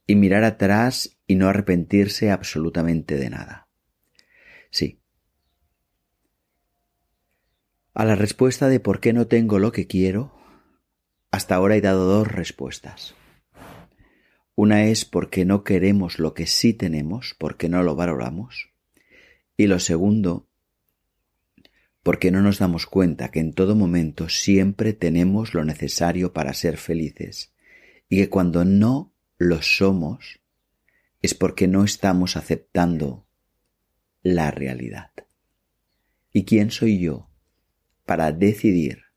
y 0.06 0.14
mirar 0.14 0.44
atrás 0.44 1.18
y 1.26 1.34
no 1.34 1.48
arrepentirse 1.48 2.30
absolutamente 2.30 3.16
de 3.16 3.28
nada. 3.28 3.68
Sí. 4.70 5.02
A 7.92 8.06
la 8.06 8.14
respuesta 8.14 8.68
de 8.68 8.80
por 8.80 9.00
qué 9.00 9.12
no 9.12 9.26
tengo 9.26 9.58
lo 9.58 9.70
que 9.70 9.86
quiero, 9.86 10.37
hasta 11.30 11.54
ahora 11.54 11.76
he 11.76 11.80
dado 11.80 12.04
dos 12.06 12.28
respuestas. 12.28 13.14
Una 14.54 14.86
es 14.86 15.04
porque 15.04 15.44
no 15.44 15.62
queremos 15.62 16.18
lo 16.18 16.34
que 16.34 16.46
sí 16.46 16.74
tenemos, 16.74 17.36
porque 17.38 17.68
no 17.68 17.82
lo 17.82 17.94
valoramos. 17.94 18.70
Y 19.56 19.66
lo 19.66 19.78
segundo, 19.78 20.48
porque 22.02 22.30
no 22.30 22.42
nos 22.42 22.58
damos 22.58 22.86
cuenta 22.86 23.30
que 23.30 23.40
en 23.40 23.52
todo 23.52 23.76
momento 23.76 24.28
siempre 24.28 24.92
tenemos 24.92 25.54
lo 25.54 25.64
necesario 25.64 26.32
para 26.32 26.54
ser 26.54 26.76
felices 26.76 27.52
y 28.08 28.16
que 28.16 28.28
cuando 28.28 28.64
no 28.64 29.12
lo 29.36 29.62
somos, 29.62 30.40
es 31.20 31.34
porque 31.34 31.68
no 31.68 31.84
estamos 31.84 32.36
aceptando 32.36 33.26
la 34.22 34.50
realidad. 34.50 35.10
¿Y 36.32 36.44
quién 36.44 36.70
soy 36.70 36.98
yo 36.98 37.30
para 38.04 38.32
decidir 38.32 39.07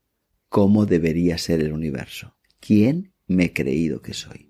cómo 0.51 0.85
debería 0.85 1.37
ser 1.37 1.61
el 1.61 1.71
universo? 1.71 2.35
¿Quién 2.59 3.13
me 3.25 3.45
he 3.45 3.53
creído 3.53 4.01
que 4.01 4.13
soy? 4.13 4.49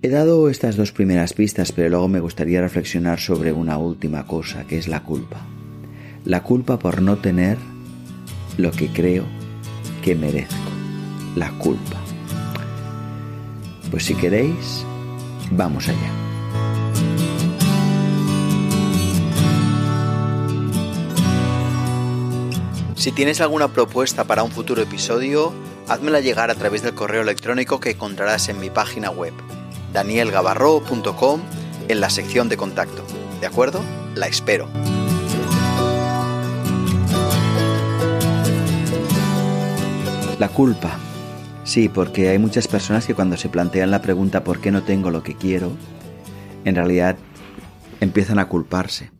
He 0.00 0.08
dado 0.08 0.48
estas 0.48 0.76
dos 0.76 0.92
primeras 0.92 1.32
pistas, 1.32 1.72
pero 1.72 1.88
luego 1.88 2.06
me 2.06 2.20
gustaría 2.20 2.60
reflexionar 2.60 3.18
sobre 3.18 3.52
una 3.52 3.78
última 3.78 4.28
cosa, 4.28 4.64
que 4.64 4.78
es 4.78 4.86
la 4.86 5.02
culpa. 5.02 5.44
La 6.24 6.44
culpa 6.44 6.78
por 6.78 7.02
no 7.02 7.18
tener 7.18 7.58
lo 8.56 8.70
que 8.70 8.86
creo 8.88 9.24
que 10.02 10.14
merezco. 10.14 10.70
La 11.34 11.50
culpa. 11.58 12.00
Pues 13.90 14.04
si 14.04 14.14
queréis, 14.14 14.86
Vamos 15.50 15.88
allá. 15.88 16.23
Si 22.96 23.12
tienes 23.12 23.40
alguna 23.40 23.68
propuesta 23.68 24.24
para 24.24 24.42
un 24.42 24.50
futuro 24.50 24.82
episodio, 24.82 25.52
házmela 25.88 26.20
llegar 26.20 26.50
a 26.50 26.54
través 26.54 26.82
del 26.82 26.94
correo 26.94 27.22
electrónico 27.22 27.80
que 27.80 27.90
encontrarás 27.90 28.48
en 28.48 28.60
mi 28.60 28.70
página 28.70 29.10
web, 29.10 29.34
danielgavarro.com, 29.92 31.40
en 31.88 32.00
la 32.00 32.10
sección 32.10 32.48
de 32.48 32.56
contacto. 32.56 33.04
¿De 33.40 33.46
acuerdo? 33.46 33.82
La 34.14 34.26
espero. 34.26 34.68
La 40.38 40.48
culpa 40.48 40.98
Sí, 41.64 41.88
porque 41.88 42.28
hay 42.28 42.38
muchas 42.38 42.68
personas 42.68 43.06
que 43.06 43.14
cuando 43.14 43.38
se 43.38 43.48
plantean 43.48 43.90
la 43.90 44.02
pregunta 44.02 44.44
¿por 44.44 44.60
qué 44.60 44.70
no 44.70 44.82
tengo 44.82 45.10
lo 45.10 45.22
que 45.22 45.34
quiero? 45.34 45.72
En 46.64 46.74
realidad 46.74 47.16
empiezan 48.00 48.38
a 48.38 48.48
culparse. 48.48 49.13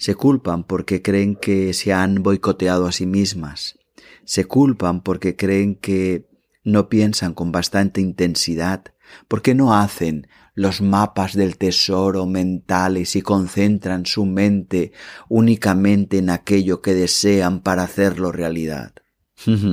Se 0.00 0.14
culpan 0.14 0.64
porque 0.64 1.02
creen 1.02 1.36
que 1.36 1.74
se 1.74 1.92
han 1.92 2.22
boicoteado 2.22 2.86
a 2.86 2.92
sí 2.92 3.04
mismas. 3.04 3.78
Se 4.24 4.46
culpan 4.46 5.02
porque 5.02 5.36
creen 5.36 5.74
que 5.74 6.26
no 6.64 6.88
piensan 6.88 7.34
con 7.34 7.52
bastante 7.52 8.00
intensidad. 8.00 8.94
porque 9.28 9.56
no 9.56 9.74
hacen 9.74 10.28
los 10.54 10.80
mapas 10.80 11.34
del 11.34 11.58
tesoro 11.58 12.26
mentales 12.26 13.16
y 13.16 13.22
concentran 13.22 14.06
su 14.06 14.24
mente 14.24 14.92
únicamente 15.28 16.18
en 16.18 16.30
aquello 16.30 16.80
que 16.80 16.94
desean 16.94 17.60
para 17.60 17.82
hacerlo 17.82 18.30
realidad? 18.30 18.94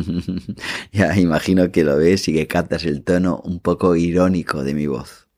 ya 0.91 1.17
imagino 1.17 1.72
que 1.72 1.84
lo 1.84 1.98
ves 1.98 2.27
y 2.27 2.34
que 2.34 2.48
captas 2.48 2.84
el 2.84 3.03
tono 3.03 3.39
un 3.46 3.60
poco 3.60 3.96
irónico 3.96 4.63
de 4.63 4.74
mi 4.74 4.88
voz. 4.88 5.29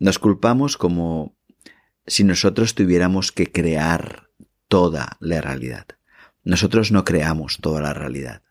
Nos 0.00 0.18
culpamos 0.18 0.76
como 0.76 1.37
si 2.08 2.24
nosotros 2.24 2.74
tuviéramos 2.74 3.32
que 3.32 3.50
crear 3.50 4.30
toda 4.66 5.16
la 5.20 5.40
realidad. 5.40 5.86
Nosotros 6.44 6.92
no 6.92 7.04
creamos 7.04 7.58
toda 7.60 7.80
la 7.80 7.94
realidad. 7.94 8.42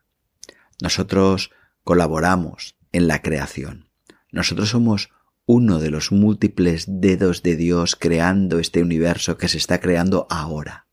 Nosotros 0.82 1.52
colaboramos 1.84 2.76
en 2.92 3.08
la 3.08 3.22
creación. 3.22 3.90
Nosotros 4.32 4.70
somos 4.70 5.10
uno 5.46 5.80
de 5.80 5.90
los 5.90 6.12
múltiples 6.12 6.86
dedos 6.88 7.42
de 7.42 7.56
Dios 7.56 7.96
creando 7.96 8.60
este 8.60 8.82
universo 8.82 9.38
que 9.38 9.48
se 9.48 9.58
está 9.58 9.80
creando 9.80 10.28
ahora. 10.30 10.88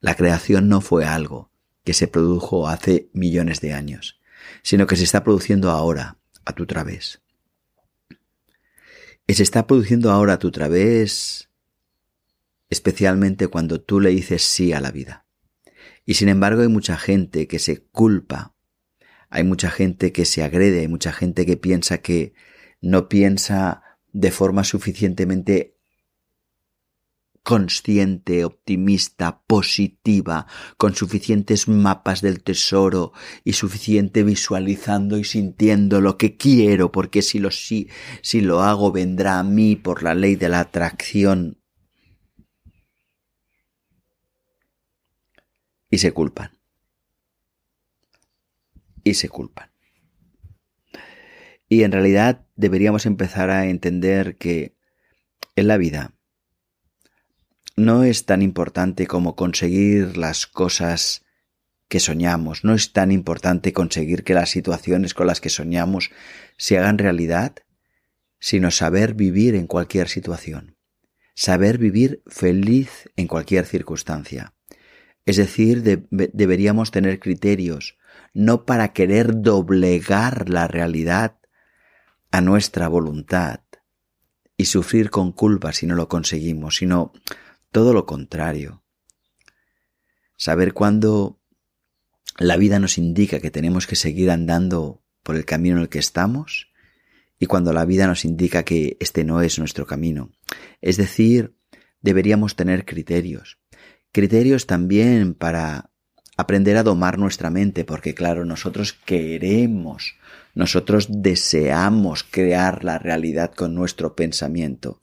La 0.00 0.14
creación 0.14 0.68
no 0.68 0.80
fue 0.80 1.04
algo 1.04 1.50
que 1.84 1.94
se 1.94 2.06
produjo 2.06 2.68
hace 2.68 3.08
millones 3.14 3.60
de 3.60 3.72
años, 3.72 4.20
sino 4.62 4.86
que 4.86 4.96
se 4.96 5.04
está 5.04 5.24
produciendo 5.24 5.70
ahora 5.70 6.18
a 6.44 6.52
tu 6.52 6.66
través. 6.66 7.22
Y 9.26 9.34
se 9.34 9.42
está 9.42 9.66
produciendo 9.66 10.12
ahora 10.12 10.34
a 10.34 10.38
tu 10.38 10.50
través 10.50 11.47
especialmente 12.70 13.48
cuando 13.48 13.80
tú 13.80 14.00
le 14.00 14.10
dices 14.10 14.42
sí 14.42 14.72
a 14.72 14.80
la 14.80 14.90
vida. 14.90 15.26
Y 16.04 16.14
sin 16.14 16.28
embargo 16.28 16.62
hay 16.62 16.68
mucha 16.68 16.96
gente 16.96 17.46
que 17.46 17.58
se 17.58 17.82
culpa 17.82 18.54
Hay 19.30 19.44
mucha 19.44 19.70
gente 19.70 20.12
que 20.12 20.24
se 20.24 20.42
agrede, 20.42 20.80
hay 20.80 20.88
mucha 20.88 21.12
gente 21.12 21.44
que 21.44 21.56
piensa 21.56 21.98
que 21.98 22.32
no 22.80 23.08
piensa 23.08 23.82
de 24.12 24.30
forma 24.30 24.64
suficientemente 24.64 25.78
consciente, 27.42 28.44
optimista, 28.44 29.42
positiva, 29.46 30.46
con 30.76 30.94
suficientes 30.94 31.66
mapas 31.66 32.20
del 32.20 32.42
tesoro 32.42 33.12
y 33.42 33.54
suficiente 33.54 34.22
visualizando 34.22 35.16
y 35.16 35.24
sintiendo 35.24 36.02
lo 36.02 36.18
que 36.18 36.36
quiero, 36.36 36.92
porque 36.92 37.22
si 37.22 37.38
lo, 37.38 37.50
si, 37.50 37.88
si 38.22 38.42
lo 38.42 38.60
hago 38.62 38.92
vendrá 38.92 39.38
a 39.38 39.44
mí 39.44 39.76
por 39.76 40.02
la 40.02 40.14
ley 40.14 40.36
de 40.36 40.50
la 40.50 40.60
atracción. 40.60 41.57
Y 45.90 45.98
se 45.98 46.12
culpan. 46.12 46.58
Y 49.04 49.14
se 49.14 49.28
culpan. 49.28 49.70
Y 51.68 51.82
en 51.82 51.92
realidad 51.92 52.46
deberíamos 52.56 53.06
empezar 53.06 53.50
a 53.50 53.66
entender 53.66 54.36
que 54.36 54.74
en 55.56 55.68
la 55.68 55.76
vida 55.76 56.14
no 57.76 58.04
es 58.04 58.26
tan 58.26 58.42
importante 58.42 59.06
como 59.06 59.36
conseguir 59.36 60.16
las 60.16 60.46
cosas 60.46 61.24
que 61.88 62.00
soñamos, 62.00 62.64
no 62.64 62.74
es 62.74 62.92
tan 62.92 63.12
importante 63.12 63.72
conseguir 63.72 64.24
que 64.24 64.34
las 64.34 64.50
situaciones 64.50 65.14
con 65.14 65.26
las 65.26 65.40
que 65.40 65.48
soñamos 65.48 66.10
se 66.56 66.78
hagan 66.78 66.98
realidad, 66.98 67.54
sino 68.40 68.70
saber 68.70 69.14
vivir 69.14 69.54
en 69.54 69.66
cualquier 69.66 70.08
situación, 70.08 70.76
saber 71.34 71.78
vivir 71.78 72.22
feliz 72.26 73.08
en 73.16 73.26
cualquier 73.26 73.64
circunstancia. 73.64 74.54
Es 75.28 75.36
decir, 75.36 76.06
deberíamos 76.10 76.90
tener 76.90 77.20
criterios, 77.20 77.98
no 78.32 78.64
para 78.64 78.94
querer 78.94 79.42
doblegar 79.42 80.48
la 80.48 80.68
realidad 80.68 81.36
a 82.30 82.40
nuestra 82.40 82.88
voluntad 82.88 83.60
y 84.56 84.64
sufrir 84.64 85.10
con 85.10 85.32
culpa 85.32 85.74
si 85.74 85.84
no 85.84 85.96
lo 85.96 86.08
conseguimos, 86.08 86.76
sino 86.76 87.12
todo 87.70 87.92
lo 87.92 88.06
contrario. 88.06 88.82
Saber 90.38 90.72
cuándo 90.72 91.38
la 92.38 92.56
vida 92.56 92.78
nos 92.78 92.96
indica 92.96 93.38
que 93.38 93.50
tenemos 93.50 93.86
que 93.86 93.96
seguir 93.96 94.30
andando 94.30 95.02
por 95.22 95.36
el 95.36 95.44
camino 95.44 95.76
en 95.76 95.82
el 95.82 95.88
que 95.90 95.98
estamos 95.98 96.72
y 97.38 97.44
cuando 97.44 97.74
la 97.74 97.84
vida 97.84 98.06
nos 98.06 98.24
indica 98.24 98.62
que 98.62 98.96
este 98.98 99.24
no 99.24 99.42
es 99.42 99.58
nuestro 99.58 99.84
camino. 99.84 100.32
Es 100.80 100.96
decir, 100.96 101.54
deberíamos 102.00 102.56
tener 102.56 102.86
criterios. 102.86 103.58
Criterios 104.12 104.66
también 104.66 105.34
para 105.34 105.90
aprender 106.38 106.76
a 106.76 106.84
domar 106.84 107.18
nuestra 107.18 107.50
mente, 107.50 107.84
porque 107.84 108.14
claro, 108.14 108.44
nosotros 108.44 108.92
queremos, 108.92 110.14
nosotros 110.54 111.08
deseamos 111.10 112.22
crear 112.22 112.84
la 112.84 112.98
realidad 112.98 113.52
con 113.52 113.74
nuestro 113.74 114.14
pensamiento. 114.14 115.02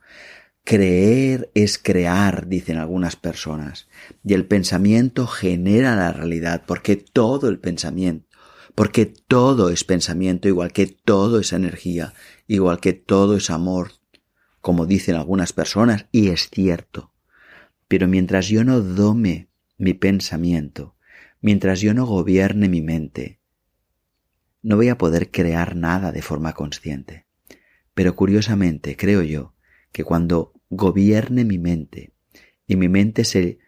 Creer 0.64 1.52
es 1.54 1.78
crear, 1.78 2.48
dicen 2.48 2.78
algunas 2.78 3.16
personas, 3.16 3.88
y 4.24 4.34
el 4.34 4.46
pensamiento 4.46 5.28
genera 5.28 5.96
la 5.96 6.12
realidad, 6.12 6.64
porque 6.66 6.96
todo 6.96 7.50
el 7.50 7.60
pensamiento, 7.60 8.28
porque 8.74 9.06
todo 9.06 9.70
es 9.70 9.84
pensamiento, 9.84 10.48
igual 10.48 10.72
que 10.72 10.88
todo 10.88 11.40
es 11.40 11.54
energía, 11.54 12.14
igual 12.48 12.80
que 12.80 12.94
todo 12.94 13.36
es 13.36 13.50
amor, 13.50 13.92
como 14.62 14.86
dicen 14.86 15.16
algunas 15.16 15.54
personas, 15.54 16.08
y 16.12 16.30
es 16.30 16.50
cierto. 16.50 17.12
Pero 17.88 18.08
mientras 18.08 18.48
yo 18.48 18.64
no 18.64 18.82
dome 18.82 19.50
mi 19.78 19.94
pensamiento, 19.94 20.96
mientras 21.42 21.82
yo 21.82 21.94
no 21.94 22.06
gobierne 22.06 22.70
mi 22.70 22.82
mente, 22.82 23.40
no 24.62 24.78
voy 24.78 24.90
a 24.90 24.98
poder 24.98 25.30
crear 25.30 25.76
nada 25.76 26.12
de 26.12 26.24
forma 26.24 26.54
consciente. 26.54 27.28
Pero 27.94 28.16
curiosamente, 28.16 28.98
creo 28.98 29.22
yo, 29.22 29.54
que 29.92 30.04
cuando 30.04 30.54
gobierne 30.70 31.46
mi 31.46 31.60
mente 31.60 32.14
y 32.66 32.76
mi 32.76 32.90
mente 32.90 33.24
se, 33.24 33.60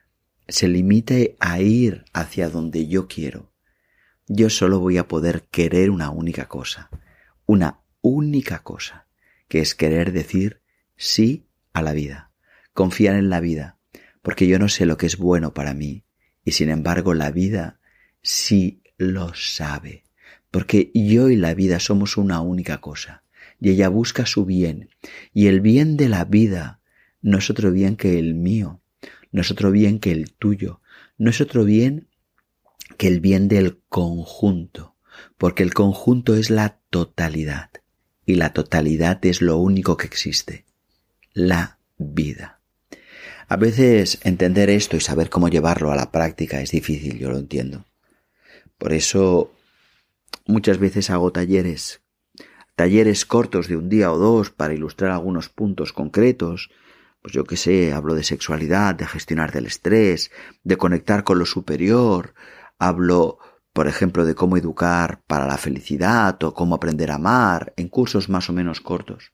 se 0.48 0.68
limite 0.68 1.38
a 1.40 1.62
ir 1.62 2.06
hacia 2.14 2.50
donde 2.50 2.88
yo 2.88 3.08
quiero, 3.08 3.54
yo 4.28 4.50
solo 4.50 4.80
voy 4.80 4.98
a 4.98 5.08
poder 5.08 5.44
querer 5.44 5.90
una 5.90 6.10
única 6.10 6.48
cosa, 6.48 6.90
una 7.46 7.82
única 8.02 8.64
cosa, 8.64 9.08
que 9.48 9.60
es 9.60 9.76
querer 9.76 10.12
decir 10.12 10.62
sí 10.96 11.48
a 11.74 11.82
la 11.82 11.94
vida, 11.94 12.32
confiar 12.74 13.16
en 13.16 13.30
la 13.30 13.40
vida, 13.40 13.77
porque 14.22 14.48
yo 14.48 14.60
no 14.60 14.70
sé 14.70 14.86
lo 14.86 14.98
que 14.98 15.06
es 15.06 15.18
bueno 15.18 15.54
para 15.54 15.74
mí, 15.74 16.04
y 16.44 16.52
sin 16.52 16.70
embargo 16.70 17.14
la 17.14 17.32
vida 17.32 17.80
sí 18.22 18.82
lo 18.98 19.34
sabe, 19.34 20.04
porque 20.52 20.92
yo 20.94 21.30
y 21.30 21.36
la 21.36 21.54
vida 21.54 21.80
somos 21.80 22.18
una 22.18 22.42
única 22.42 22.80
cosa, 22.82 23.24
y 23.60 23.70
ella 23.70 23.90
busca 23.90 24.26
su 24.26 24.46
bien, 24.46 24.90
y 25.34 25.48
el 25.48 25.62
bien 25.62 25.98
de 25.98 26.10
la 26.10 26.26
vida 26.26 26.80
no 27.22 27.38
es 27.38 27.50
otro 27.50 27.72
bien 27.72 27.96
que 27.96 28.20
el 28.20 28.36
mío, 28.36 28.82
no 29.32 29.42
es 29.42 29.52
otro 29.52 29.72
bien 29.72 30.00
que 30.00 30.12
el 30.12 30.32
tuyo, 30.34 30.82
no 31.18 31.30
es 31.30 31.42
otro 31.42 31.64
bien 31.64 32.08
que 32.98 33.08
el 33.08 33.20
bien 33.20 33.48
del 33.48 33.80
conjunto, 33.90 34.96
porque 35.38 35.64
el 35.64 35.74
conjunto 35.74 36.36
es 36.36 36.50
la 36.50 36.80
totalidad, 36.90 37.70
y 38.26 38.36
la 38.36 38.54
totalidad 38.54 39.26
es 39.26 39.42
lo 39.42 39.58
único 39.58 39.98
que 39.98 40.08
existe, 40.08 40.66
la 41.34 41.80
vida. 41.98 42.57
A 43.48 43.56
veces 43.56 44.20
entender 44.24 44.70
esto 44.70 44.98
y 44.98 45.00
saber 45.00 45.30
cómo 45.30 45.48
llevarlo 45.48 45.92
a 45.92 45.96
la 45.96 46.12
práctica 46.12 46.62
es 46.62 46.72
difícil, 46.72 47.18
yo 47.18 47.30
lo 47.30 47.38
entiendo. 47.38 47.86
Por 48.78 48.94
eso 48.94 49.52
muchas 50.46 50.78
veces 50.78 51.10
hago 51.10 51.32
talleres, 51.32 52.02
talleres 52.76 53.26
cortos 53.26 53.68
de 53.68 53.78
un 53.78 53.90
día 53.90 54.12
o 54.12 54.18
dos 54.18 54.52
para 54.52 54.74
ilustrar 54.74 55.12
algunos 55.12 55.50
puntos 55.50 55.94
concretos 55.94 56.70
pues 57.22 57.34
yo 57.34 57.44
qué 57.44 57.58
sé, 57.58 57.94
hablo 57.94 58.16
de 58.16 58.24
sexualidad, 58.24 58.96
de 58.96 59.06
gestionar 59.06 59.52
del 59.52 59.66
estrés, 59.66 60.32
de 60.64 60.78
conectar 60.78 61.26
con 61.26 61.40
lo 61.40 61.46
superior, 61.46 62.34
hablo, 62.80 63.40
por 63.74 63.88
ejemplo, 63.88 64.26
de 64.26 64.36
cómo 64.36 64.58
educar 64.58 65.24
para 65.28 65.46
la 65.46 65.58
felicidad 65.58 66.42
o 66.44 66.54
cómo 66.54 66.76
aprender 66.76 67.12
a 67.12 67.16
amar, 67.16 67.74
en 67.76 67.90
cursos 67.90 68.30
más 68.30 68.50
o 68.50 68.54
menos 68.54 68.82
cortos. 68.82 69.34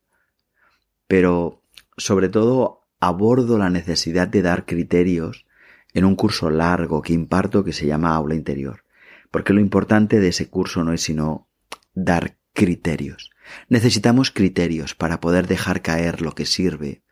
Pero, 1.08 1.62
sobre 1.98 2.30
todo, 2.30 2.83
abordo 3.08 3.58
la 3.58 3.70
necesidad 3.70 4.28
de 4.28 4.42
dar 4.42 4.66
criterios 4.66 5.46
en 5.94 6.06
un 6.06 6.16
curso 6.16 6.50
largo 6.50 7.02
que 7.02 7.14
imparto 7.14 7.64
que 7.64 7.74
se 7.74 7.86
llama 7.86 8.16
Aula 8.16 8.36
Interior. 8.36 8.84
Porque 9.32 9.54
lo 9.54 9.60
importante 9.60 10.20
de 10.20 10.30
ese 10.30 10.50
curso 10.50 10.84
no 10.84 10.94
es 10.94 11.02
sino 11.02 11.48
dar 11.94 12.38
criterios. 12.54 13.32
Necesitamos 13.70 14.32
criterios 14.32 14.96
para 14.96 15.20
poder 15.20 15.48
dejar 15.48 15.82
caer 15.82 16.22
lo 16.22 16.34
que 16.34 16.46
sirve 16.46 17.04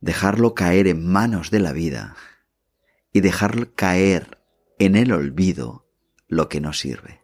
dejarlo 0.00 0.54
caer 0.54 0.86
en 0.86 1.06
manos 1.06 1.50
de 1.50 1.60
la 1.60 1.72
vida 1.72 2.16
y 3.12 3.20
dejar 3.20 3.72
caer 3.72 4.38
en 4.78 4.94
el 4.94 5.12
olvido 5.12 5.86
lo 6.28 6.48
que 6.48 6.60
no 6.60 6.72
sirve. 6.72 7.22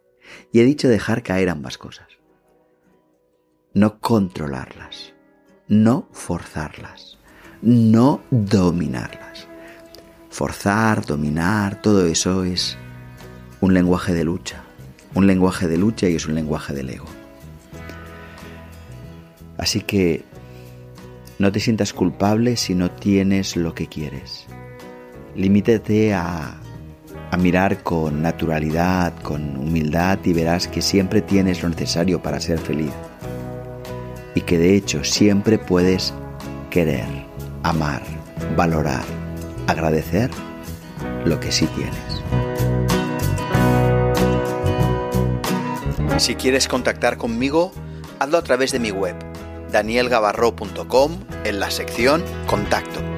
Y 0.53 0.61
he 0.61 0.65
dicho 0.65 0.89
dejar 0.89 1.23
caer 1.23 1.49
ambas 1.49 1.79
cosas. 1.79 2.09
No 3.75 4.01
controlarlas, 4.01 5.15
no 5.69 6.09
forzarlas, 6.13 7.19
no 7.63 8.21
dominarlas. 8.31 9.47
Forzar, 10.31 11.07
dominar, 11.07 11.81
todo 11.81 12.07
eso 12.07 12.45
es 12.45 12.77
un 13.61 13.75
lenguaje 13.75 14.13
de 14.13 14.25
lucha. 14.25 14.65
Un 15.15 15.27
lenguaje 15.27 15.69
de 15.69 15.77
lucha 15.77 16.09
y 16.09 16.17
es 16.17 16.27
un 16.27 16.35
lenguaje 16.35 16.75
del 16.75 16.91
ego. 16.91 17.07
Así 19.59 19.81
que 19.81 20.25
no 21.39 21.53
te 21.53 21.61
sientas 21.61 21.93
culpable 21.93 22.57
si 22.57 22.75
no 22.75 22.91
tienes 22.91 23.57
lo 23.57 23.75
que 23.75 23.87
quieres. 23.87 24.47
Limítete 25.37 26.15
a, 26.15 26.61
a 27.31 27.37
mirar 27.37 27.83
con 27.83 28.23
naturalidad, 28.23 29.15
con 29.23 29.57
humildad 29.57 30.19
y 30.25 30.33
verás 30.33 30.67
que 30.67 30.83
siempre 30.83 31.23
tienes 31.23 31.63
lo 31.63 31.69
necesario 31.69 32.21
para 32.21 32.41
ser 32.41 32.59
feliz. 32.59 32.93
Y 34.35 34.41
que 34.41 34.59
de 34.59 34.75
hecho 34.75 35.05
siempre 35.05 35.59
puedes 35.59 36.13
querer, 36.71 37.07
amar, 37.63 38.03
valorar, 38.57 39.05
agradecer 39.67 40.31
lo 41.25 41.41
que 41.41 41.53
sí 41.53 41.67
tienes. 41.69 42.23
Si 46.23 46.35
quieres 46.37 46.69
contactar 46.69 47.17
conmigo, 47.17 47.73
hazlo 48.19 48.39
a 48.39 48.43
través 48.43 48.73
de 48.73 48.79
mi 48.79 48.91
web 48.91 49.17
danielgavarro.com 49.73 51.19
en 51.45 51.61
la 51.61 51.71
sección 51.71 52.23
Contacto. 52.47 53.12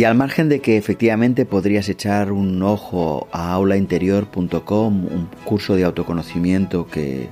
Y 0.00 0.04
al 0.04 0.14
margen 0.14 0.48
de 0.48 0.60
que 0.60 0.78
efectivamente 0.78 1.44
podrías 1.44 1.90
echar 1.90 2.32
un 2.32 2.62
ojo 2.62 3.28
a 3.32 3.52
aulainterior.com, 3.52 5.04
un 5.04 5.28
curso 5.44 5.76
de 5.76 5.84
autoconocimiento 5.84 6.86
que, 6.86 7.28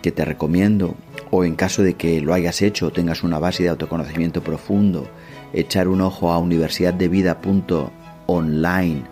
que 0.00 0.10
te 0.10 0.24
recomiendo, 0.24 0.94
o 1.30 1.44
en 1.44 1.56
caso 1.56 1.82
de 1.82 1.92
que 1.92 2.22
lo 2.22 2.32
hayas 2.32 2.62
hecho 2.62 2.86
o 2.86 2.90
tengas 2.90 3.22
una 3.22 3.38
base 3.38 3.64
de 3.64 3.68
autoconocimiento 3.68 4.42
profundo, 4.42 5.06
echar 5.52 5.88
un 5.88 6.00
ojo 6.00 6.32
a 6.32 6.38
universidaddevida.online, 6.38 9.02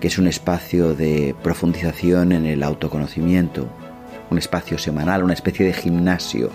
que 0.00 0.08
es 0.08 0.16
un 0.16 0.28
espacio 0.28 0.94
de 0.94 1.34
profundización 1.42 2.32
en 2.32 2.46
el 2.46 2.62
autoconocimiento, 2.62 3.68
un 4.30 4.38
espacio 4.38 4.78
semanal, 4.78 5.22
una 5.22 5.34
especie 5.34 5.66
de 5.66 5.74
gimnasio 5.74 6.48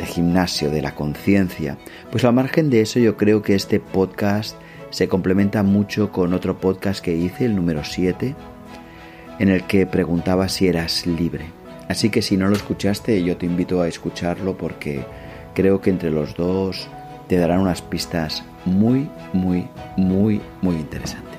de 0.00 0.06
gimnasio 0.06 0.70
de 0.70 0.80
la 0.80 0.94
conciencia, 0.94 1.76
pues 2.10 2.24
al 2.24 2.32
margen 2.32 2.70
de 2.70 2.80
eso 2.80 2.98
yo 2.98 3.16
creo 3.18 3.42
que 3.42 3.54
este 3.54 3.80
podcast 3.80 4.56
se 4.88 5.08
complementa 5.08 5.62
mucho 5.62 6.10
con 6.10 6.32
otro 6.32 6.58
podcast 6.58 7.04
que 7.04 7.14
hice, 7.14 7.44
el 7.44 7.54
número 7.54 7.84
7, 7.84 8.34
en 9.38 9.48
el 9.48 9.64
que 9.64 9.86
preguntaba 9.86 10.48
si 10.48 10.68
eras 10.68 11.06
libre. 11.06 11.46
Así 11.88 12.08
que 12.08 12.22
si 12.22 12.36
no 12.36 12.48
lo 12.48 12.56
escuchaste, 12.56 13.22
yo 13.22 13.36
te 13.36 13.46
invito 13.46 13.82
a 13.82 13.88
escucharlo 13.88 14.56
porque 14.56 15.04
creo 15.54 15.80
que 15.80 15.90
entre 15.90 16.10
los 16.10 16.34
dos 16.34 16.88
te 17.28 17.36
darán 17.36 17.60
unas 17.60 17.82
pistas 17.82 18.42
muy, 18.64 19.08
muy, 19.32 19.68
muy, 19.96 20.40
muy 20.62 20.76
interesantes. 20.76 21.29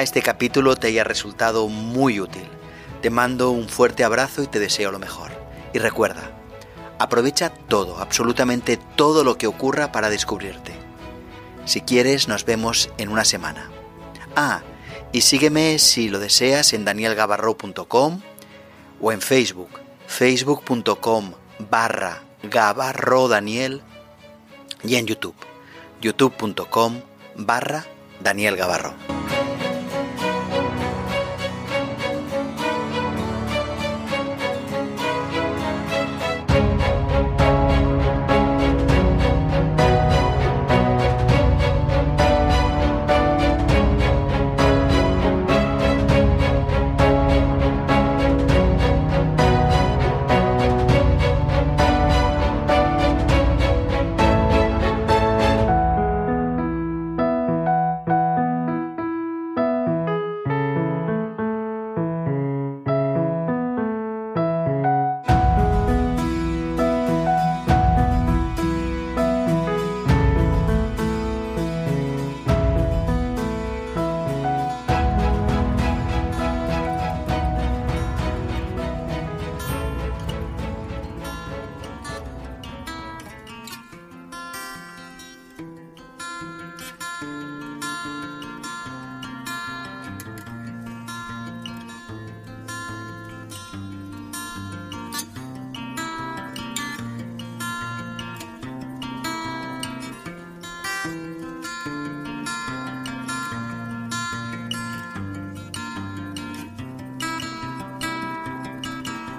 Este 0.00 0.22
capítulo 0.22 0.74
te 0.74 0.86
haya 0.86 1.04
resultado 1.04 1.68
muy 1.68 2.18
útil. 2.18 2.44
Te 3.02 3.10
mando 3.10 3.50
un 3.50 3.68
fuerte 3.68 4.04
abrazo 4.04 4.42
y 4.42 4.46
te 4.46 4.58
deseo 4.58 4.90
lo 4.90 4.98
mejor. 4.98 5.32
Y 5.74 5.78
recuerda, 5.78 6.32
aprovecha 6.98 7.50
todo, 7.50 7.98
absolutamente 7.98 8.78
todo 8.96 9.22
lo 9.22 9.36
que 9.36 9.46
ocurra 9.46 9.92
para 9.92 10.08
descubrirte. 10.08 10.72
Si 11.66 11.82
quieres, 11.82 12.26
nos 12.26 12.44
vemos 12.44 12.90
en 12.96 13.10
una 13.10 13.24
semana. 13.24 13.70
Ah, 14.34 14.62
y 15.12 15.20
sígueme 15.20 15.78
si 15.78 16.08
lo 16.08 16.18
deseas 16.18 16.72
en 16.72 16.84
danielgabarro.com 16.84 18.20
o 19.00 19.12
en 19.12 19.20
Facebook, 19.20 19.70
facebook.com 20.06 21.34
barra 21.70 22.22
gabarrodaniel 22.42 23.82
y 24.82 24.96
en 24.96 25.06
YouTube, 25.06 25.36
youtube.com 26.00 27.02
barra 27.36 27.84
Daniel 28.20 28.56
Gavarro. 28.56 29.21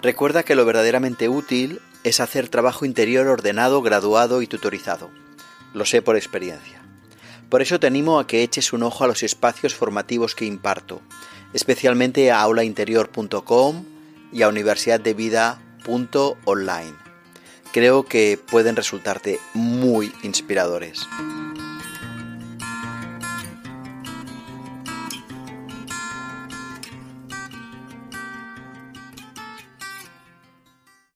Recuerda 0.04 0.44
que 0.44 0.56
lo 0.56 0.66
verdaderamente 0.66 1.30
útil 1.30 1.80
es 2.04 2.20
hacer 2.20 2.50
trabajo 2.50 2.84
interior 2.84 3.26
ordenado, 3.28 3.82
graduado 3.82 4.42
y 4.42 4.48
tutorizado. 4.48 5.10
Lo 5.74 5.86
sé 5.86 6.02
por 6.02 6.18
experiencia. 6.18 6.82
Por 7.48 7.62
eso 7.62 7.80
te 7.80 7.88
animo 7.88 8.20
a 8.20 8.28
que 8.28 8.44
eches 8.44 8.74
un 8.74 8.84
ojo 8.84 9.06
a 9.06 9.08
los 9.08 9.24
espacios 9.24 9.76
formativos 9.76 10.36
que 10.36 10.44
imparto, 10.44 11.00
especialmente 11.54 12.32
a 12.32 12.42
aulainterior.com 12.42 13.86
y 14.34 14.42
a 14.42 14.50
universidaddevida.online. 14.50 16.96
Creo 17.72 18.04
que 18.04 18.38
pueden 18.52 18.76
resultarte 18.76 19.40
muy 19.54 20.12
inspiradores. 20.22 21.08